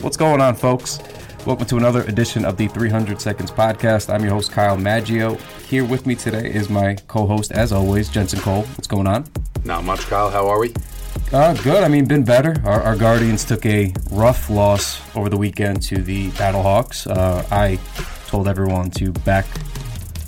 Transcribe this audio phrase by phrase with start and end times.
[0.00, 0.98] What's going on, folks?
[1.44, 4.12] Welcome to another edition of the 300 Seconds Podcast.
[4.12, 5.34] I'm your host, Kyle Maggio.
[5.68, 8.62] Here with me today is my co host, as always, Jensen Cole.
[8.62, 9.26] What's going on?
[9.66, 10.30] Not much, Kyle.
[10.30, 10.72] How are we?
[11.34, 11.84] Uh, good.
[11.84, 12.56] I mean, been better.
[12.64, 17.06] Our, our Guardians took a rough loss over the weekend to the Battlehawks.
[17.06, 17.78] Uh, I
[18.26, 19.44] told everyone to back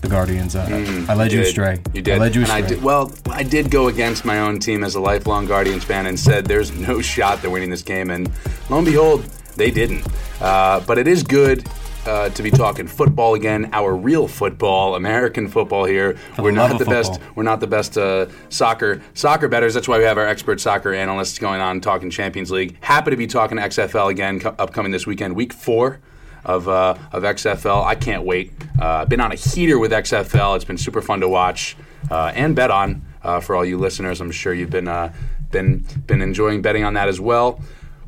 [0.00, 0.56] the Guardians.
[0.56, 0.66] Uh,
[1.08, 1.46] I led you, did.
[1.46, 1.80] astray.
[1.94, 2.14] You did.
[2.14, 2.64] I led you and astray.
[2.64, 6.06] I did, well, I did go against my own team as a lifelong Guardians fan
[6.06, 8.10] and said there's no shot they're winning this game.
[8.10, 8.28] And
[8.68, 9.24] lo and behold,
[9.60, 10.06] they didn't.
[10.40, 11.68] Uh, but it is good.
[12.06, 16.16] Uh, to be talking football again, our real football, American football here.
[16.38, 17.20] we're not the best.
[17.34, 19.74] We're not the best uh, soccer soccer betters.
[19.74, 22.78] That's why we have our expert soccer analysts going on talking Champions League.
[22.80, 26.00] Happy to be talking XFL again, co- upcoming this weekend, week four
[26.42, 27.84] of uh, of XFL.
[27.84, 28.50] I can't wait.
[28.80, 30.56] Uh, I've been on a heater with XFL.
[30.56, 31.76] It's been super fun to watch
[32.10, 34.22] uh, and bet on uh, for all you listeners.
[34.22, 35.12] I'm sure you've been uh,
[35.50, 37.60] been been enjoying betting on that as well.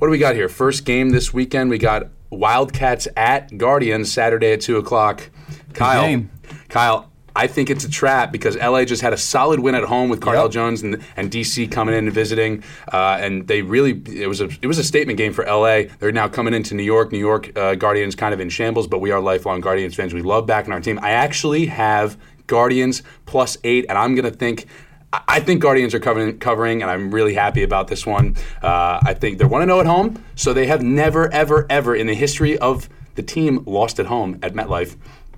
[0.00, 0.48] What do we got here?
[0.48, 1.68] First game this weekend.
[1.68, 5.28] We got Wildcats at Guardians Saturday at two o'clock.
[5.74, 6.30] Kyle, game.
[6.70, 10.08] Kyle, I think it's a trap because LA just had a solid win at home
[10.08, 10.52] with Cardale Yep.
[10.52, 14.48] Jones and, and DC coming in and visiting, uh, and they really it was a
[14.62, 15.82] it was a statement game for LA.
[15.98, 17.12] They're now coming into New York.
[17.12, 20.14] New York uh, Guardians kind of in shambles, but we are lifelong Guardians fans.
[20.14, 20.98] We love backing our team.
[21.02, 24.64] I actually have Guardians plus eight, and I'm gonna think.
[25.12, 28.36] I- think Guardians are covering, covering, and I'm really happy about this one.
[28.62, 31.94] Uh, I think they're one to zero at home, so they have never, ever, ever
[31.94, 34.96] in the history of the team lost at home at MetLife.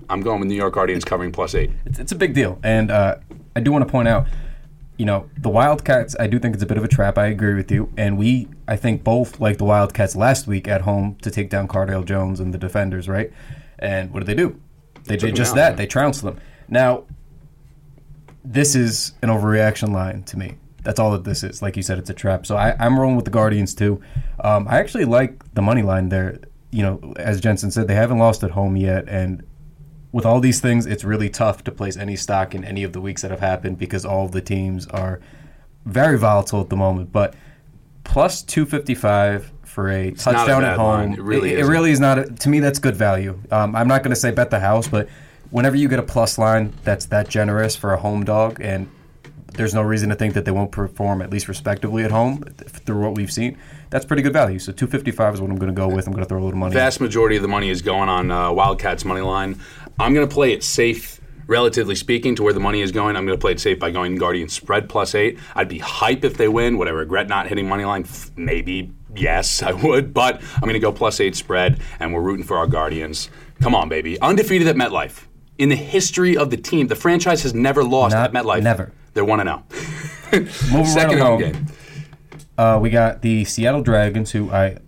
[0.09, 1.71] I'm going with New York Guardians covering plus eight.
[1.85, 2.59] it's, it's a big deal.
[2.63, 3.15] And uh,
[3.55, 4.27] I do want to point out,
[4.97, 7.17] you know, the Wildcats, I do think it's a bit of a trap.
[7.17, 7.91] I agree with you.
[7.97, 11.67] And we, I think, both like the Wildcats last week at home to take down
[11.67, 13.31] Cardale Jones and the defenders, right?
[13.79, 14.59] And what did they do?
[15.05, 15.77] They did just down, that.
[15.77, 16.39] They trounced them.
[16.69, 17.05] Now,
[18.43, 20.57] this is an overreaction line to me.
[20.83, 21.61] That's all that this is.
[21.61, 22.45] Like you said, it's a trap.
[22.45, 24.01] So I, I'm rolling with the Guardians too.
[24.43, 26.39] Um, I actually like the money line there.
[26.71, 29.43] You know, as Jensen said, they haven't lost at home yet, and
[30.11, 33.01] with all these things, it's really tough to place any stock in any of the
[33.01, 35.19] weeks that have happened because all of the teams are
[35.85, 37.11] very volatile at the moment.
[37.11, 37.35] But
[38.03, 40.87] plus 255 for a a touchdown bad at home.
[40.87, 41.13] line.
[41.13, 42.19] It really it, really is not.
[42.19, 43.39] A, to me, that's good value.
[43.51, 45.09] Um, I'm not going to say bet the house, but
[45.53, 48.89] whenever you get a plus line that's that generous for a home dog, and
[49.53, 52.99] there's no reason to think that they won't perform at least respectively at home through
[52.99, 53.55] what we've seen.
[53.91, 54.57] That's pretty good value.
[54.57, 56.07] So 255 is what I'm going to go with.
[56.07, 56.73] I'm going to throw a little money.
[56.73, 59.59] Vast majority of the money is going on uh, Wildcats money line.
[59.99, 63.15] I'm going to play it safe, relatively speaking, to where the money is going.
[63.15, 65.37] I'm going to play it safe by going Guardians spread plus eight.
[65.53, 66.79] I'd be hype if they win.
[66.79, 68.07] Would I regret not hitting money line?
[68.35, 68.91] Maybe.
[69.15, 70.15] Yes, I would.
[70.15, 73.29] But I'm going to go plus eight spread, and we're rooting for our Guardians.
[73.61, 74.19] Come on, baby.
[74.19, 75.27] Undefeated at MetLife.
[75.63, 78.61] In the history of the team, the franchise has never lost Not- at MetLife.
[78.63, 78.91] never.
[79.13, 79.63] They're 1 0.
[80.33, 81.67] Moving Second right home game.
[82.57, 84.79] Uh, we got the Seattle Dragons, who I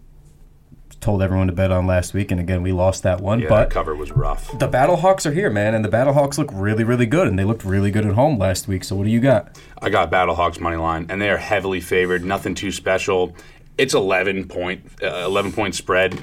[0.99, 3.39] told everyone to bet on last week, and again we lost that one.
[3.39, 4.51] Yeah, but that cover was rough.
[4.59, 7.63] the Battlehawks are here, man, and the Battlehawks look really, really good, and they looked
[7.63, 8.83] really good at home last week.
[8.83, 9.57] So what do you got?
[9.81, 12.25] I got Battlehawks money line, and they are heavily favored.
[12.25, 13.33] Nothing too special.
[13.77, 16.19] It's 11 point, uh, 11 point spread.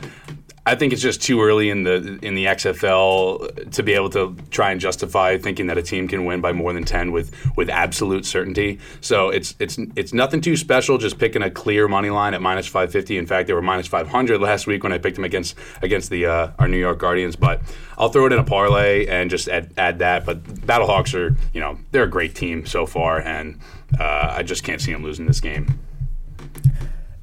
[0.65, 4.37] I think it's just too early in the in the XFL to be able to
[4.51, 7.69] try and justify thinking that a team can win by more than 10 with with
[7.69, 8.79] absolute certainty.
[9.01, 10.99] So it's it's it's nothing too special.
[10.99, 13.19] Just picking a clear money line at minus 550.
[13.19, 16.27] In fact, they were minus 500 last week when I picked them against against the
[16.27, 17.35] uh, our New York Guardians.
[17.35, 17.61] But
[17.99, 20.25] I'll throw it in a parlay and just add, add that.
[20.25, 23.59] But Battlehawks are you know they're a great team so far, and
[23.99, 25.81] uh, I just can't see them losing this game.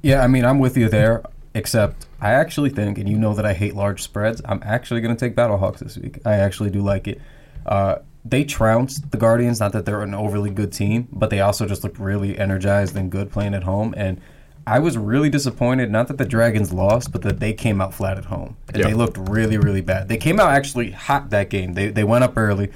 [0.02, 1.24] Yeah, I mean I'm with you there,
[1.60, 4.42] except I actually think, and you know that I hate large spreads.
[4.46, 6.20] I'm actually going to take Battlehawks this week.
[6.26, 7.22] I actually do like it.
[7.66, 9.60] Uh, they trounced the Guardians.
[9.60, 13.12] Not that they're an overly good team, but they also just looked really energized and
[13.12, 13.94] good playing at home.
[13.98, 14.22] And
[14.66, 15.92] I was really disappointed.
[15.92, 18.56] Not that the Dragons lost, but that they came out flat at home.
[18.70, 18.88] And Yeah.
[18.88, 20.08] They looked really, really bad.
[20.08, 21.74] They came out actually hot that game.
[21.74, 22.72] They they went up early,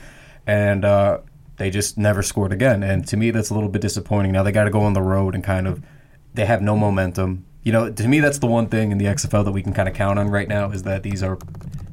[0.45, 1.19] and uh,
[1.57, 2.83] they just never scored again.
[2.83, 4.33] And to me, that's a little bit disappointing.
[4.33, 5.81] Now they got to go on the road and kind of
[6.33, 7.45] they have no momentum.
[7.63, 9.87] You know, to me, that's the one thing in the XFL that we can kind
[9.87, 11.37] of count on right now is that these are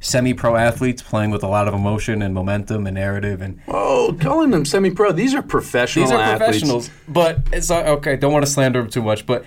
[0.01, 4.51] semi-pro athletes playing with a lot of emotion and momentum and narrative, and Oh, calling
[4.51, 5.13] them semi-pro.
[5.13, 6.39] These are professional these are athletes.
[6.45, 6.91] professionals.
[7.07, 8.17] But it's okay.
[8.17, 9.45] Don't want to slander them too much, but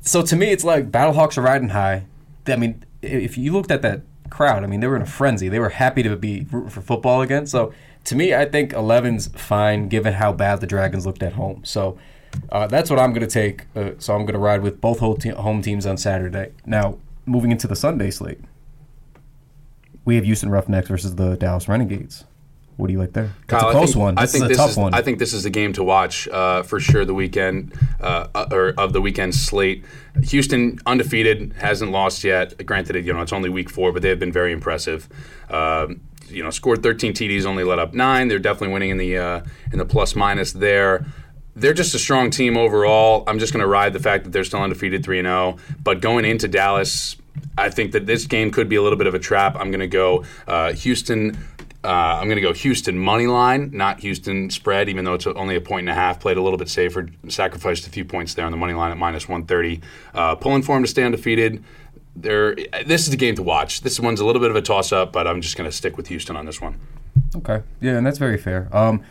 [0.00, 2.04] so to me, it's like Battlehawks are riding high.
[2.46, 5.48] I mean, if you looked at that crowd, I mean, they were in a frenzy.
[5.48, 7.46] They were happy to be rooting for football again.
[7.46, 7.72] So
[8.04, 11.62] to me, I think 11's fine given how bad the Dragons looked at home.
[11.64, 11.98] So
[12.50, 13.64] uh, that's what I'm going to take.
[13.74, 16.52] Uh, so I'm going to ride with both home, te- home teams on Saturday.
[16.64, 18.40] Now, moving into the Sunday slate,
[20.04, 22.24] we have Houston Roughnecks versus the Dallas Renegades.
[22.76, 23.32] What do you like there?
[23.42, 24.18] It's Kyle, a close I think, one.
[24.18, 24.94] I think is a this tough is, one.
[24.94, 27.06] I think this is the game to watch uh, for sure.
[27.06, 29.82] The weekend uh, uh, or of the weekend slate.
[30.22, 32.66] Houston undefeated, hasn't lost yet.
[32.66, 35.08] Granted, you know it's only week four, but they have been very impressive.
[35.48, 38.28] Um, you know, scored 13 TDs, only let up nine.
[38.28, 39.40] They're definitely winning in the uh,
[39.72, 41.06] in the plus minus there.
[41.56, 43.24] They're just a strong team overall.
[43.26, 45.56] I'm just going to ride the fact that they're still undefeated 3 0.
[45.82, 47.16] But going into Dallas,
[47.56, 49.56] I think that this game could be a little bit of a trap.
[49.56, 51.36] I'm going to go uh, Houston.
[51.82, 55.54] Uh, I'm going to go Houston money line, not Houston spread, even though it's only
[55.54, 56.20] a point and a half.
[56.20, 58.98] Played a little bit safer, sacrificed a few points there on the money line at
[58.98, 59.80] minus 130.
[60.12, 61.62] Uh, pulling for them to stay undefeated.
[62.16, 62.56] They're,
[62.86, 63.82] this is the game to watch.
[63.82, 65.96] This one's a little bit of a toss up, but I'm just going to stick
[65.96, 66.80] with Houston on this one.
[67.36, 67.62] Okay.
[67.80, 68.68] Yeah, and that's very fair.
[68.72, 69.02] Um,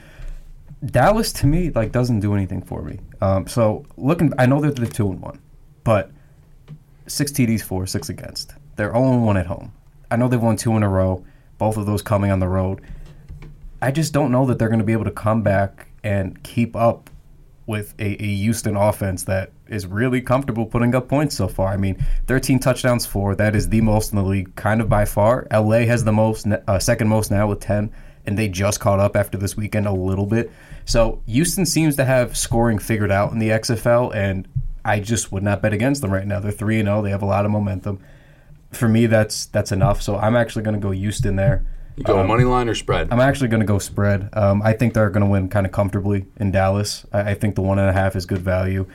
[0.86, 3.00] Dallas to me like doesn't do anything for me.
[3.22, 5.40] Um, so looking, I know they're the two and one,
[5.84, 6.12] but
[7.08, 8.54] six TDs for, six against.
[8.76, 9.72] They're 0 one at home.
[10.12, 11.24] I know they've won two in a row,
[11.58, 12.82] both of those coming on the road.
[13.82, 16.76] I just don't know that they're going to be able to come back and keep
[16.76, 17.10] up
[17.68, 21.70] with a, a Houston offense that is really comfortable putting up points so far.
[21.70, 25.06] I mean, 13 touchdowns for that is the most in the league, kind of by
[25.06, 25.48] far.
[25.52, 27.92] LA has the most, uh, second most now with 10,
[28.28, 30.52] and they just caught up after this weekend a little bit.
[30.86, 34.48] So Houston seems to have scoring figured out in the XFL, and
[34.84, 36.40] I just would not bet against them right now.
[36.40, 37.02] They're three and zero.
[37.02, 38.00] They have a lot of momentum.
[38.72, 40.02] For me, that's that's enough.
[40.02, 41.66] So I'm actually going to go Houston there.
[41.96, 43.08] You go money line or spread?
[43.12, 44.30] I'm actually going to go spread.
[44.34, 47.06] Um, I think they're going to win kind of comfortably in Dallas.
[47.14, 48.86] I, I think the one and a half is good value.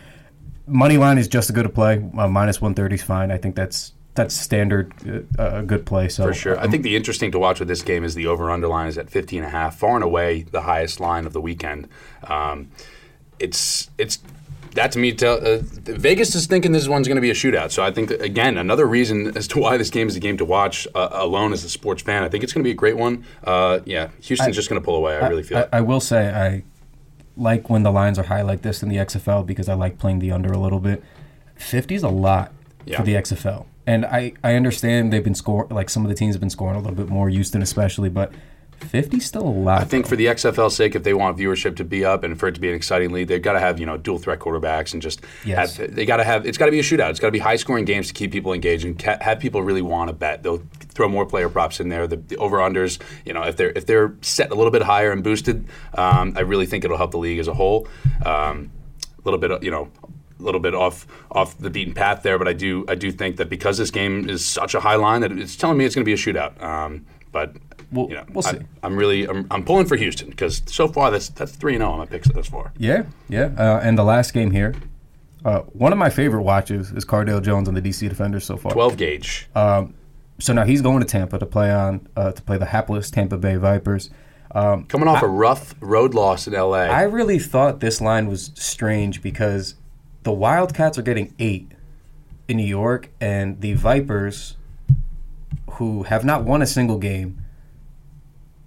[0.67, 1.97] Money line is just a good play.
[2.17, 3.31] Uh, minus 130 is fine.
[3.31, 4.93] I think that's that's standard,
[5.39, 6.09] uh, a good play.
[6.09, 6.61] So For sure.
[6.61, 9.09] I think the interesting to watch with this game is the over underline is at
[9.09, 11.89] 50 and a half, far and away the highest line of the weekend.
[12.25, 12.71] Um,
[13.39, 14.19] it's it's
[14.75, 17.71] that to me tell, uh, Vegas is thinking this one's going to be a shootout.
[17.73, 20.37] So I think that, again another reason as to why this game is a game
[20.37, 22.23] to watch uh, alone as a sports fan.
[22.23, 23.25] I think it's going to be a great one.
[23.43, 25.17] Uh, yeah, Houston's just going to pull away.
[25.17, 25.69] I really feel I, it.
[25.73, 26.63] I will say I
[27.37, 30.19] like when the lines are high like this in the XFL because I like playing
[30.19, 31.03] the under a little bit.
[31.57, 32.53] 50 is a lot
[32.85, 32.99] Yeah.
[32.99, 33.65] for the XFL.
[33.87, 36.77] And I, I understand they've been scoring, like some of the teams have been scoring
[36.77, 38.33] a little bit more, Houston especially, but
[38.79, 39.81] 50 still a lot.
[39.81, 42.49] I think for the XFL's sake, if they want viewership to be up and for
[42.49, 44.93] it to be an exciting league, they've got to have you know dual threat quarterbacks
[44.95, 45.77] and just Yes.
[45.77, 47.11] have they got to have it's got to be a shootout.
[47.11, 49.63] It's got to be high scoring games to keep people engaged and ca- have people
[49.63, 50.43] really want to bet.
[50.43, 50.63] They'll
[50.95, 52.07] throw more player props in there.
[52.07, 55.13] The, the over unders, you know, if they're if they're set a little bit higher
[55.13, 57.87] and boosted, um, I really think it'll help the league as a whole.
[58.25, 58.71] Um,
[59.19, 59.91] a little bit, you know.
[60.41, 63.37] A little bit off off the beaten path there, but I do I do think
[63.37, 66.05] that because this game is such a high line that it's telling me it's going
[66.05, 66.61] to be a shootout.
[66.63, 67.57] Um, but
[67.93, 68.59] We'll- you know, we'll I- see.
[68.85, 71.91] I'm really I'm, I'm pulling for Houston because so far that's that's three and zero
[71.93, 72.73] on my picks thus far.
[72.79, 73.51] Yeah, yeah.
[73.59, 74.75] Uh, and the last game here,
[75.45, 78.73] uh, one of my favorite watches is Cardale Jones on the DC Defenders so far.
[78.73, 79.49] Twelve gauge.
[79.55, 83.37] So now he's going to Tampa to play on uh, to play the hapless Tampa
[83.37, 84.09] Bay Vipers.
[84.53, 86.79] Um, Coming off a rough road loss in LA.
[86.85, 89.75] I really thought this line was strange because
[90.23, 91.73] the Wildcats are getting eight
[92.49, 94.57] in New York, and the Vipers,
[95.73, 97.43] who have not won a single game,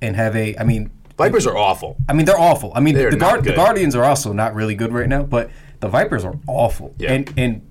[0.01, 1.95] and have a, I mean, Vipers are awful.
[2.09, 2.71] I mean, they're awful.
[2.75, 3.53] I mean, They're the, Guard, the.
[3.53, 6.95] Guardians are also not really good right now, but the Vipers are awful.
[6.97, 7.13] Yeah.
[7.13, 7.61] And and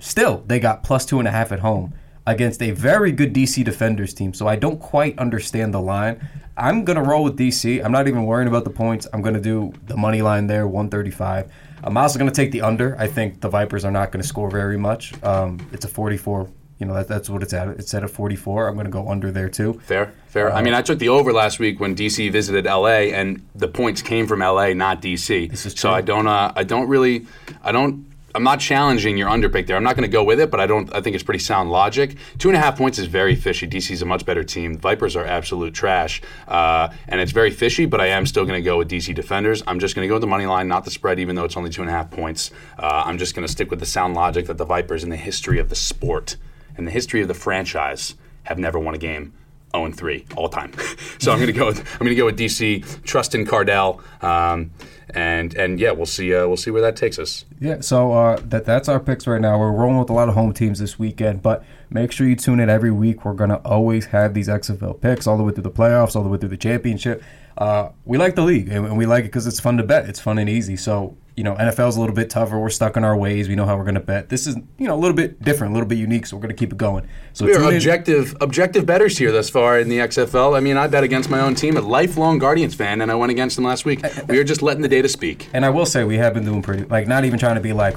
[0.00, 1.94] still, they got plus two and a half at home
[2.28, 4.34] against a very good DC Defenders team.
[4.34, 6.20] So I don't quite understand the line.
[6.58, 7.82] I'm gonna roll with DC.
[7.82, 9.06] I'm not even worrying about the points.
[9.12, 11.50] I'm gonna do the money line there, 135.
[11.82, 12.96] I'm also gonna take the under.
[12.98, 15.14] I think the Vipers are not gonna score very much.
[15.24, 16.50] Um, it's a 44.
[16.78, 17.68] You know, that, that's what it's at.
[17.68, 18.68] It's at a 44.
[18.68, 19.80] I'm gonna go under there too.
[19.84, 20.52] Fair, fair.
[20.52, 24.02] I mean, I took the over last week when DC visited LA, and the points
[24.02, 25.56] came from LA, not DC.
[25.56, 25.90] So.
[25.90, 27.26] I don't, uh, I don't really,
[27.62, 28.06] I don't.
[28.38, 29.74] I'm not challenging your underpick there.
[29.74, 30.94] I'm not going to go with it, but I don't.
[30.94, 32.16] I think it's pretty sound logic.
[32.38, 33.66] Two and a half points is very fishy.
[33.66, 34.78] DC's a much better team.
[34.78, 37.84] Vipers are absolute trash, uh, and it's very fishy.
[37.84, 39.64] But I am still going to go with DC defenders.
[39.66, 41.56] I'm just going to go with the money line, not the spread, even though it's
[41.56, 42.52] only two and a half points.
[42.78, 45.16] Uh, I'm just going to stick with the sound logic that the Vipers, in the
[45.16, 46.36] history of the sport,
[46.76, 48.14] in the history of the franchise,
[48.44, 49.32] have never won a game
[49.72, 50.72] 0 and 3 all the time.
[51.18, 51.66] so I'm going to go.
[51.66, 53.02] With, I'm going to go with DC.
[53.04, 54.70] Trust in Cardale, um,
[55.10, 56.34] and and yeah, we'll see.
[56.34, 57.44] Uh, we'll see where that takes us.
[57.60, 59.58] Yeah, so uh, that that's our picks right now.
[59.58, 62.60] We're rolling with a lot of home teams this weekend, but make sure you tune
[62.60, 63.24] in every week.
[63.24, 66.28] We're gonna always have these XFL picks all the way through the playoffs, all the
[66.28, 67.22] way through the championship.
[67.56, 70.08] Uh, we like the league, and we like it because it's fun to bet.
[70.08, 70.76] It's fun and easy.
[70.76, 72.58] So you know, NFL's a little bit tougher.
[72.58, 73.48] We're stuck in our ways.
[73.48, 74.28] We know how we're gonna bet.
[74.28, 76.26] This is you know a little bit different, a little bit unique.
[76.26, 77.06] So we're gonna keep it going.
[77.32, 80.56] So We are tune in- objective objective betters here thus far in the XFL.
[80.56, 83.30] I mean, I bet against my own team, a lifelong Guardians fan, and I went
[83.30, 84.00] against them last week.
[84.26, 85.48] We are just letting the data speak.
[85.52, 87.72] And I will say we have been doing pretty like not even trying to be
[87.72, 87.96] like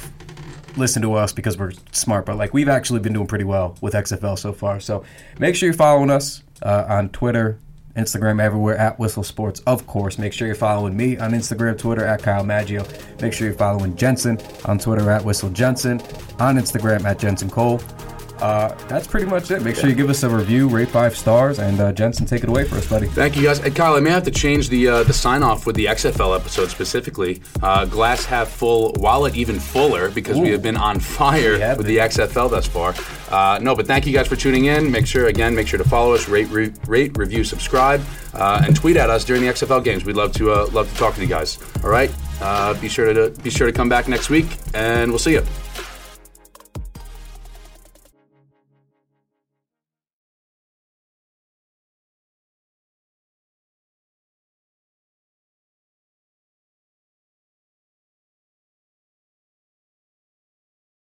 [0.78, 3.96] listen to us because we're smart, but like we've actually been doing pretty well with
[3.96, 4.80] XFL so far.
[4.80, 5.04] So
[5.40, 7.58] make sure you're following us uh, on Twitter,
[7.96, 10.18] Instagram everywhere at Whistle Sports, of course.
[10.18, 12.86] Make sure you're following me on Instagram, Twitter at Kyle Maggio.
[13.22, 16.00] Make sure you're following Jensen on Twitter at Whistle Jensen,
[16.40, 17.82] on Instagram at Jensen Cole.
[18.42, 19.62] Uh, that's pretty much it.
[19.62, 22.50] Make sure you give us a review, rate five stars, and uh, Jensen, take it
[22.50, 23.08] away for us, buddy.
[23.08, 23.60] Thank you, guys.
[23.60, 26.36] Hey, Kyle, I may have to change the uh, the sign off with the XFL
[26.36, 27.42] episode specifically.
[27.62, 31.86] Uh, glass half full, wallet even fuller, because we have been on fire have with
[31.86, 32.96] the XFL thus far.
[33.30, 34.92] Uh, no, but thank you guys for tuning in.
[34.92, 38.02] Make sure again, make sure to follow us, rate, re- rate, review, subscribe,
[38.34, 40.04] uh, and tweet at us during the XFL games.
[40.04, 41.60] We'd love to uh, love to talk to you guys.
[41.84, 45.20] All right, uh, be sure to be sure to come back next week, and we'll
[45.20, 45.44] see you.